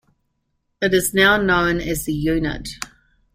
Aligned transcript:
It 0.81 0.95
is 0.95 1.13
now 1.13 1.37
known 1.37 1.79
as 1.79 2.05
the 2.05 2.13
Unit. 2.13 2.67